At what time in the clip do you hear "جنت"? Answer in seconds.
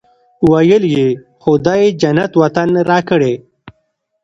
2.01-2.31